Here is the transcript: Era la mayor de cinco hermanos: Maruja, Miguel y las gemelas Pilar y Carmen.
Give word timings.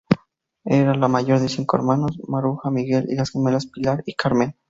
Era 0.79 0.95
la 0.95 1.07
mayor 1.07 1.37
de 1.41 1.47
cinco 1.47 1.77
hermanos: 1.77 2.19
Maruja, 2.27 2.71
Miguel 2.71 3.05
y 3.07 3.13
las 3.13 3.29
gemelas 3.29 3.67
Pilar 3.67 4.01
y 4.07 4.15
Carmen. 4.15 4.55